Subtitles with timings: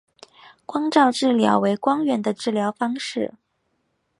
[0.65, 3.35] 光照治疗为光源的治疗方式。